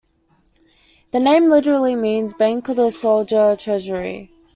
[1.11, 4.31] The name literally means "Bank of the Soldier Treasury".